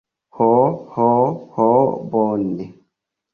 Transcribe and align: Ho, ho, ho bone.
Ho, 0.37 0.45
ho, 0.95 1.09
ho 1.57 1.67
bone. 2.15 2.69